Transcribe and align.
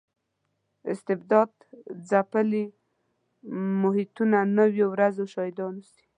استبداد 0.91 1.51
ځپلي 2.09 2.65
محیطونه 3.81 4.37
نویو 4.57 4.87
ورځو 4.93 5.23
شاهدان 5.33 5.73
اوسي. 5.79 6.05